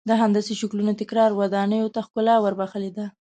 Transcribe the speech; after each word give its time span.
د 0.09 0.11
هندسي 0.21 0.53
شکلونو 0.61 0.91
تکرار 1.01 1.31
ودانیو 1.35 1.93
ته 1.95 1.99
ښکلا 2.05 2.35
ور 2.41 2.53
بخښلې 2.59 2.91
ده. 2.97 3.05